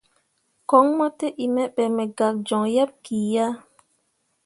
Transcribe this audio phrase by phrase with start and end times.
[0.69, 3.47] Koŋ mo te in me be, me gak joŋ yeḅ ki ya.